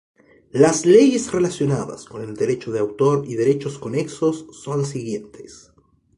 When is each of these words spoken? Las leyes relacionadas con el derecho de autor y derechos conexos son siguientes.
Las 0.51 0.87
leyes 0.87 1.31
relacionadas 1.31 2.05
con 2.05 2.23
el 2.23 2.33
derecho 2.35 2.71
de 2.71 2.79
autor 2.79 3.23
y 3.27 3.35
derechos 3.35 3.77
conexos 3.77 4.47
son 4.51 4.83
siguientes. 4.83 5.71